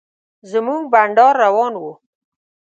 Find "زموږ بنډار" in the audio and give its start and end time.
0.51-1.33